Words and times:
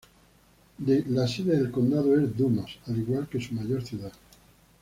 La 1.09 1.27
sede 1.27 1.57
del 1.57 1.69
condado 1.69 2.19
es 2.19 2.35
Dumas, 2.35 2.71
al 2.87 2.97
igual 2.97 3.27
que 3.29 3.39
su 3.39 3.53
mayor 3.53 3.83
ciudad. 3.85 4.11